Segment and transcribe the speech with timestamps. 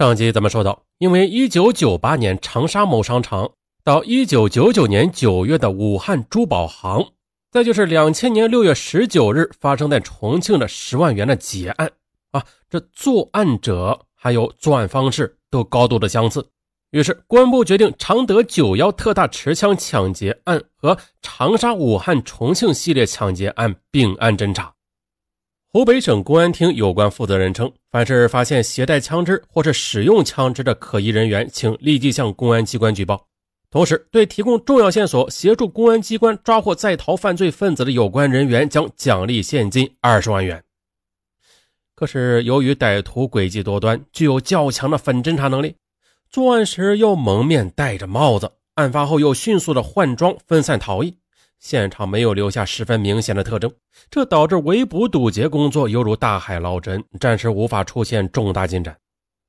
[0.00, 3.52] 上集咱们说到，因为1998年长沙某商场
[3.84, 7.12] 到1999年9月的武汉珠宝行，
[7.50, 11.92] 再就是2000年6月19日发生在重庆的十万元的劫案
[12.30, 16.46] 啊，这作案者还有作案方式都高度的相似。
[16.92, 24.72] 于是公安部决定常德九幺特大持枪抢劫案和长沙、武汉、重庆系列抢劫案并案侦查。
[25.72, 33.28] 湖北省公安厅有关负责人称，凡是发现携带枪支或是使用枪支的可疑人员，请立即向公安机关举报。
[33.70, 40.64] 同时，对提供重要线索、协助公安机关抓获在逃犯罪分子的有关人员，将奖励现金二十万元。
[41.94, 45.76] 可是，由于歹徒诡计多端，具有较强的反侦查能力，
[46.28, 51.16] 作案时又蒙面戴着帽子，案发后又迅速的换装分散逃逸。
[51.60, 53.70] 现场没有留下十分明显的特征，
[54.10, 58.96] 这导致围捕堵截工作犹如大海捞针，暂时无法出现重大进展。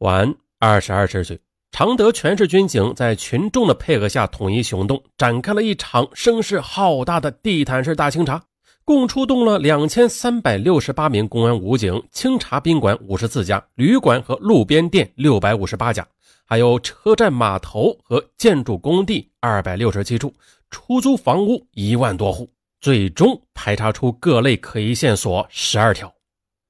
[0.00, 1.40] 晚二十二时许，
[1.72, 8.42] 常德全市军警在群众的配合下统一行动，展开了一场声势浩大的地毯式大清查，
[8.84, 16.06] 共出动了两千三百六十八名公安武警，清查宾馆五十四家，旅馆和路边店六百五十八家，
[16.44, 20.30] 还有车站、码头和建筑工地二百六十七处。
[20.70, 26.12] 出租房屋一万多户，最终排查出各类可疑线索十二条。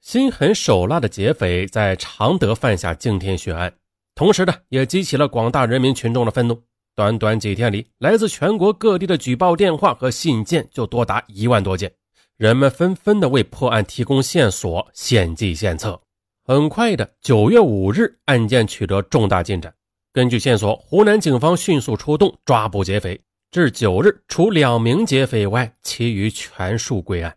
[0.00, 3.72] 心狠手辣的劫匪在常德犯下惊天血案，
[4.14, 6.60] 同时呢，也激起了广大人民群众的愤怒。
[6.94, 11.90] 短短几天里，来自全国各地的举报电话和信件就多达一万多件，
[12.36, 15.98] 人们纷纷的为破案提供线索，献计献策。
[16.44, 19.72] 很快的，九月五日，案件取得重大进展。
[20.12, 23.18] 根据线索，湖南警方迅速出动抓捕劫匪。
[23.52, 27.36] 至九日，除两名劫匪外，其余全数归案。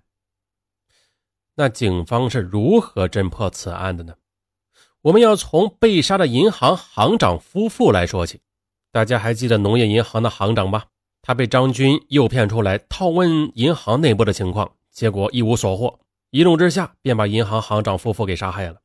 [1.55, 4.16] 那警方是如何侦破此案的呢？
[5.02, 8.39] 我们要从被杀的银行行长夫妇来说起。
[8.94, 10.85] 大家还记得农业银行的行长吧？
[11.22, 18.79] 他被张军诱骗出来，套问银行内部的情况，结果一无所获，一怒之下便把银行行长夫妇给杀害了。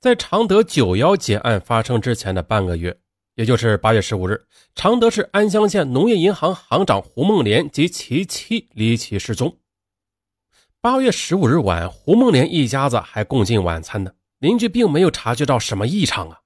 [0.00, 2.98] 在常德九幺劫案发生之前的半个月。
[3.34, 4.40] 也就是八月十五日，
[4.76, 9.58] 常德市安乡县农业银行行长胡梦莲及其妻离奇失踪。
[10.80, 16.40] 八月十五日晚，胡梦莲一家子还共进晚餐呢，邻居并没有察觉到什么异常啊。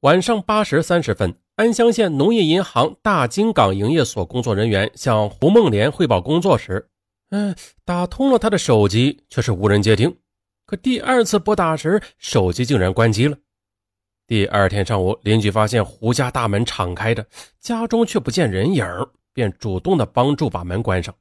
[0.00, 6.88] 晚上八时三十分，安乡县农业银行大金港营业所工作人员向胡梦莲汇报工作时，
[7.30, 7.54] 嗯，
[7.84, 10.16] 打通了他的手机，却是无人接听。
[10.66, 13.36] 可第二次拨打时，手机竟然关机了。
[14.30, 17.26] 第二天上午，邻居发现胡家大门敞开着，
[17.58, 18.86] 家中却不见人影，
[19.32, 21.12] 便主动的帮助把门关上。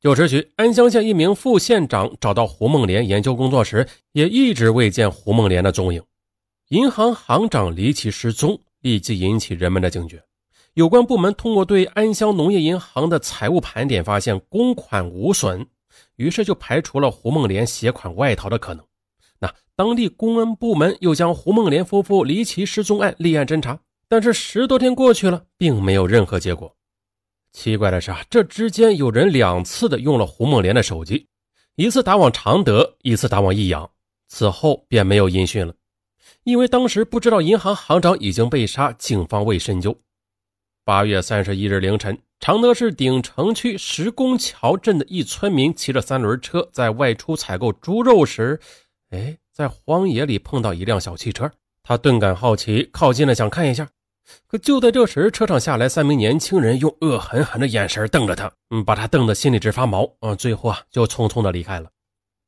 [0.00, 6.00] 九时许，安乡县一名副县长找到胡梦莲研究工作时，也一直未见胡梦莲的踪影。
[6.68, 10.22] 银行行长离奇失踪，立即引起人们的警觉。
[10.74, 15.66] 有关部门通过对安乡农业银行的财务盘点，发现公款无损，
[16.14, 18.87] 于是就排除了胡梦莲携款外逃的可能。
[19.40, 23.78] 那当地公安部门又将胡梦莲夫妇离奇失踪案立案侦查，
[24.08, 26.74] 但是十多天过去了，并没有任何结果。
[27.52, 31.28] 奇怪的是啊，这之间有人两次的用了胡梦莲的手机，
[31.76, 33.88] 一次打往常德，一次打往益阳，
[34.28, 35.74] 此后便没有音讯了。
[36.44, 39.96] 因为当时不知道银行行长已经被杀，警方未深究。
[40.84, 48.60] 八月三十一日凌晨，常德市鼎城区石公桥镇的一村民骑着三轮车在外出采购猪肉时。
[49.10, 51.50] 哎，在荒野里碰到一辆小汽车，
[51.82, 53.88] 他顿感好奇，靠近了想看一下。
[54.46, 60.06] 可就在这时，车上下来三名年轻人，用恶狠狠的眼神瞪着他，嗯，把他瞪得心里直发毛。
[60.20, 61.88] 嗯，最后啊，就匆匆的离开了。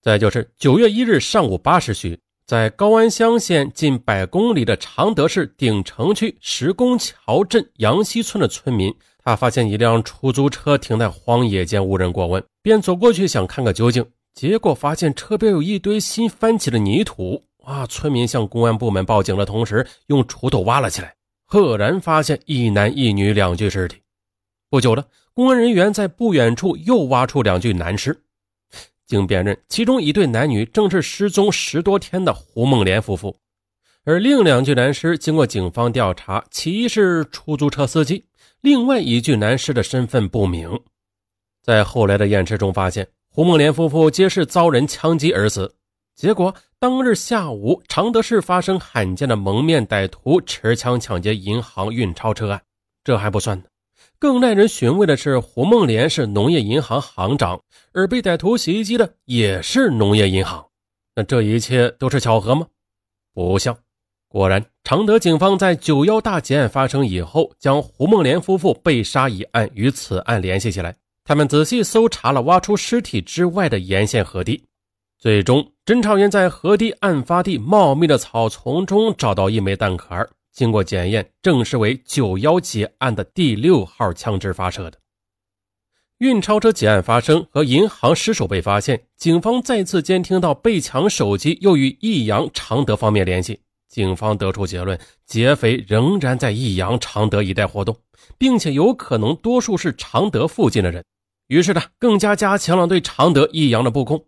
[0.03, 8.95] 再就是九月一日上午八时许，在高安乡县近百公里的常德市鼎城区石公桥镇杨溪村的村民，
[9.25, 14.05] 他发现一辆出租车停在荒野间，无人过问，便走过去想看个究竟。
[14.35, 17.87] 结果发现车边有一堆新翻起的泥土啊！
[17.87, 23.99] 村民向公安部门报警的同时，用锄头挖了起来，赫然发现一男一女两具尸体。
[24.71, 28.19] 不久了，公安人员在不远处又挖出两具男尸，
[29.07, 33.37] 经辨认，其中一对男女正是失踪十多天的胡梦莲夫妇，
[34.05, 38.25] 而另两具男尸经过警方调查，其一是出租车司机，
[38.63, 40.81] 另外一具男尸的身份不明。
[41.63, 43.07] 在后来的验尸中发现。
[43.41, 45.75] 胡梦莲夫妇皆是遭人枪击而死。
[46.15, 52.61] 结果当日下午，常德市发生罕见的蒙面歹徒持枪抢劫银行运钞车案。
[53.03, 53.65] 这还不算呢，
[54.19, 57.59] 更耐人寻味的是，胡梦莲是农业银行行长，
[57.95, 60.67] 而被歹徒袭击的也是农业银行。
[61.17, 62.67] 那这一切都是巧合吗？
[63.33, 63.75] 不像。
[64.29, 70.95] 果然，常德警方在九幺大劫案发生以后，将胡梦莲夫妇被杀一案与此案联系起来。
[71.31, 74.65] 他们仔细搜查了挖出尸体之外的沿线河堤，
[75.17, 84.99] 最终，侦查员在河堤案发地茂密的草丛中找到一枚弹壳，经过检验，证实为九幺劫案的第六号枪支发射的。
[86.19, 93.61] 运钞车劫案发生和银行失手被发现，警方再次监听到被抢手机又与益阳常德方面联系。
[93.89, 97.97] 警方得出结论：劫匪仍然在益阳、常德一带活动，
[98.37, 101.05] 并且有可能多数是常德附近的人。
[101.51, 104.25] 于是呢，更加加强了对常德、益阳的布控。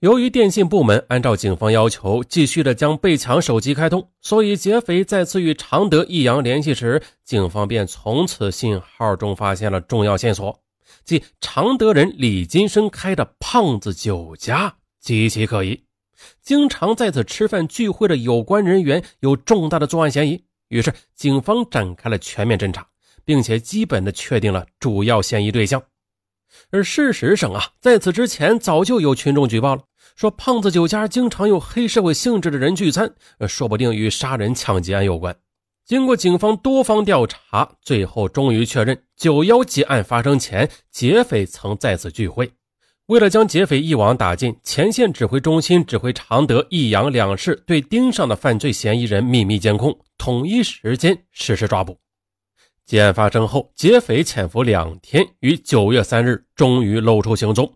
[0.00, 10.62] 由于电信部门按照警方要求，继续的将被抢手机开通，所以劫匪再次与常德、益阳联系时，警方便从此信号中发现了重要线索，
[11.06, 15.82] 即常德人李金生开的胖子酒家极其可疑。
[16.42, 22.86] 经常在此吃饭聚会的有关人员有重大的作案嫌疑，于是警方展开了全面侦查，
[23.24, 25.82] 并且基本的确定了主要嫌疑对象。
[26.70, 29.82] 而事实上啊，在此之前早就有群众举报了，
[30.14, 33.14] 说胖子酒家经常有黑社会性质的人聚餐，
[33.48, 35.36] 说不定与杀人抢劫案有关。
[35.84, 42.50] 经过警方多方调查，最后终于确认九幺劫案发生前，劫匪曾在此聚会。
[43.06, 51.96] 为了将劫匪一网打尽，前线指挥中心指挥常德、益阳两市对盯上的犯罪嫌疑人秘密监控，统一时间实施抓捕。
[52.86, 57.74] 劫案发生后，劫匪潜伏两天，于九月三日终于露出行踪。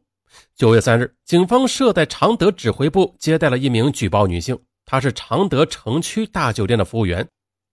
[0.54, 7.26] 九月三日，警方设在常德指挥部接待了一名举报女性，她是常德城区大酒店的服务员。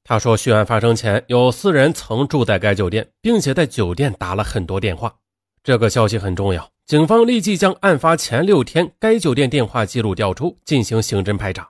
[0.03, 5.13] 她说，血案发生前有四人曾住在该酒店，并且在酒店打了很多电话。
[5.63, 6.67] 这个消息很重要。
[6.87, 11.69] 警方立即将案发前六天该酒店电话记录调出，进行刑侦排查，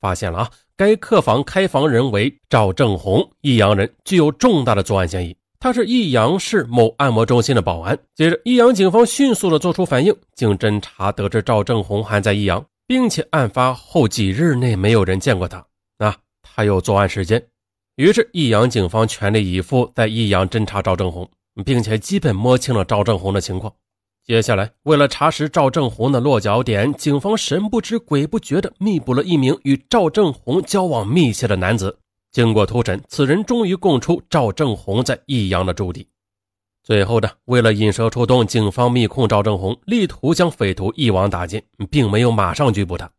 [0.00, 5.36] 发现了啊，该客房开房人为赵正红，益阳人，具有重大的作案嫌疑。
[5.60, 7.98] 他是益阳市某按摩中心的保安。
[8.14, 15.66] 接着，益阳警方迅速的做出反应，经侦查得知赵正红还在益阳，并且案发后几日内没有人见过他，
[15.98, 17.44] 啊，他有作案时间。
[17.96, 21.28] 于是，益阳警方全力以赴在益阳侦查赵正红，
[21.64, 23.74] 并且基本摸清了赵正红的情况。
[24.28, 31.98] 接下来，为了查实赵正红的落脚点，警方神不知鬼不觉地密捕了一名与赵正红交往密切的男子。
[32.30, 36.06] 经过突审，此人终于供出赵正红在益阳的驻地。
[36.82, 43.10] 最后的，为了引蛇出洞，警方密控赵正红，力图将匪徒一网打尽，并没有马上拘捕他。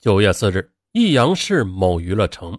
[0.00, 2.56] 九月四日，益阳市某娱乐城，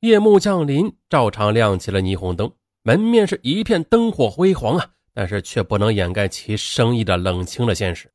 [0.00, 2.50] 夜幕降临，照常亮起了霓虹灯，
[2.82, 4.92] 门面是一片灯火辉煌啊。
[5.18, 8.08] 但是却不能掩盖其生意的冷清的现实。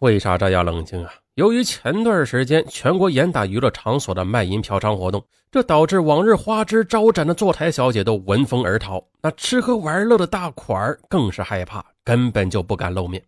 [0.00, 1.10] 为啥这样冷清啊？
[1.36, 9.02] 由于前段时间全国严打娱乐场所的卖淫嫖娼活动，这导致往日花枝招展的坐台小姐都闻风而逃。
[9.22, 13.24] 那吃喝玩乐的大款儿更是害怕，根本就不敢露面。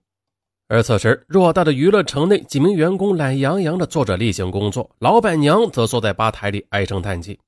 [0.68, 7.40] 而此时，偌大的娱乐城内，几名员工懒洋洋地做着例行工作，老板娘则坐在吧台里唉声叹气。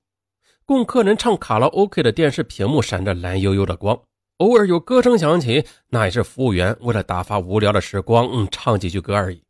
[0.64, 4.00] 供客人唱卡拉 OK 的电视屏幕闪着蓝悠悠的光。
[4.38, 9.40] 偶尔有歌声响起，那也是服务员为了打发无聊的时光，嗯，唱几句歌而已。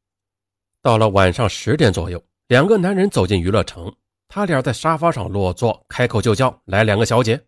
[0.83, 3.91] 到了晚上十点左右，两个男人走进娱乐城，
[4.29, 7.41] 他俩在沙发上落座，开口就叫来两个小姐。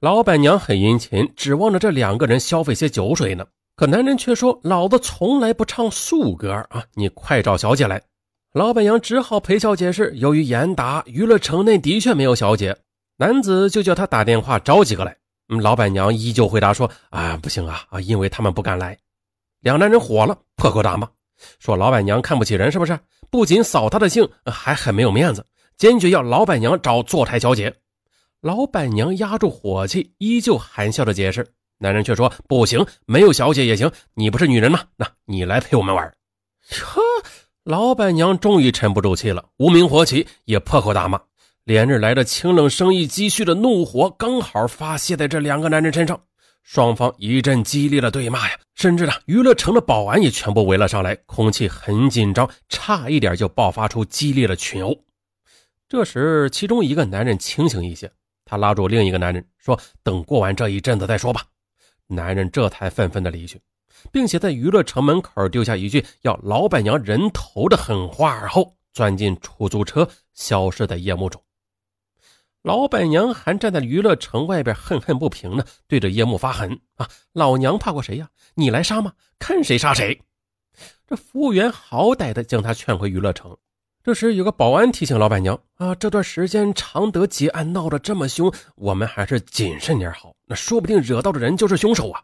[0.00, 3.44] 老板娘很殷勤，指望着这两个人消费些酒水呢。
[3.76, 8.02] 可男人却说：“老子从来不唱素歌啊，你快找小姐来。”
[8.54, 12.78] 老板娘只好陪笑解释：“由于严打，娱乐城内的确没有小姐。”
[13.18, 15.17] 男子就叫他打电话找几个来。
[15.48, 18.96] 嗯，老板娘依旧回答说：“啊，不行啊啊，因为他们不敢来。”
[19.60, 21.08] 两男人火了，破口大骂，
[21.58, 22.98] 说：“老板娘看不起人是不是？
[23.30, 25.44] 不仅扫他的兴，还很没有面子，
[25.76, 27.74] 坚决要老板娘找坐台小姐。”
[28.40, 31.46] 老板娘压住火气，依旧含笑的解释。
[31.78, 34.80] 男人却说：“不行，没有小姐也行，你不是女人吗？
[34.96, 36.06] 那你来陪我们玩。”
[36.82, 37.00] 呵，
[37.64, 41.20] 老板娘终于沉不住气了，无名火起，也破口大骂。
[41.68, 46.18] 连日来的清冷生意积蓄的怒火，刚好发泄在这两个男人身上。
[46.62, 54.98] 双方一阵激烈的对骂呀，甚至呢，娱乐城的保安也全部围了上来，空气很紧张，差一点就爆发出激烈的群殴。
[55.90, 58.10] 这时，其中一个男人清醒一些，
[58.46, 61.42] 他拉住另一个男人说：“等过完这一阵子再说吧。”
[62.08, 63.60] 男人这才愤愤的离去，
[64.10, 71.38] 并且在娱乐城门口丢下一句要老板娘人头的狠话，后钻进出租车，消失在夜幕中。
[72.62, 77.08] 老板娘还站在娱乐城外边，恨恨不平呢，对着叶幕发狠啊！
[77.32, 78.28] 老娘怕过谁呀？
[78.54, 79.12] 你来杀吗？
[79.38, 80.20] 看谁杀谁！
[81.06, 83.56] 这服务员好歹的将他劝回娱乐城，
[84.02, 90.34] 这时，有个保安提醒老板娘：“啊，这段时间常德劫案闹得这么凶，我们还是谨慎点好。
[90.46, 92.20] 那说不定惹到的人就是凶手啊！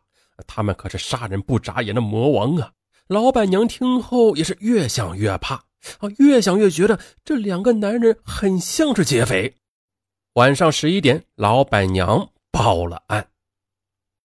[0.46, 2.72] 他们可是杀人不眨眼的魔王啊！”
[3.06, 9.54] 老板娘听后也是越想越怕啊，越想越觉得这两个男人很像是劫匪。
[10.34, 13.28] 晚上十一点，老板娘报了案。